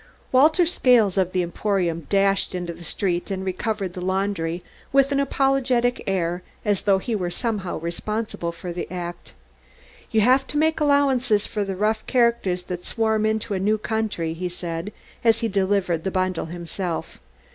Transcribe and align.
Walter 0.31 0.65
Scales 0.65 1.15
of 1.15 1.31
the 1.31 1.43
Emporium 1.43 2.07
dashed 2.09 2.55
into 2.55 2.73
the 2.73 2.83
street 2.83 3.29
and 3.29 3.45
recovered 3.45 3.93
the 3.93 4.01
laundry 4.01 4.63
with 4.91 5.11
an 5.11 5.19
apologetic 5.19 6.03
air 6.07 6.41
as 6.65 6.81
though 6.81 6.97
he 6.97 7.15
were 7.15 7.29
somehow 7.29 7.77
responsible 7.79 8.51
for 8.51 8.73
the 8.73 8.91
act. 8.91 9.33
"You 10.09 10.21
have 10.21 10.47
to 10.47 10.57
make 10.57 10.79
allowances 10.79 11.45
for 11.45 11.63
the 11.63 11.75
rough 11.75 12.03
characters 12.07 12.63
that 12.63 12.83
swarm 12.83 13.27
into 13.27 13.53
a 13.53 13.59
new 13.59 13.77
country," 13.77 14.33
he 14.33 14.49
said, 14.49 14.91
as 15.23 15.41
he 15.41 15.47
delivered 15.47 16.03
the 16.03 16.09
bundle 16.09 16.47
himself. 16.47 17.19